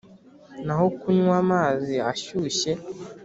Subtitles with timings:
[0.65, 2.71] naho kunywa amazi ashyushye